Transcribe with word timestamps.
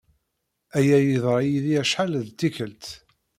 Aya 0.77 0.97
yeḍra-iyi 1.01 1.75
acḥal 1.81 2.11
d 2.27 2.29
tikkelt. 2.39 2.85